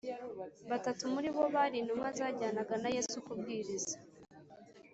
Batatu 0.69 1.03
muri 1.13 1.27
bo 1.35 1.43
bari 1.55 1.75
intumwa 1.79 2.09
zajyanaga 2.17 2.75
na 2.83 2.89
Yesu 2.95 3.15
kubwiriza 3.25 3.95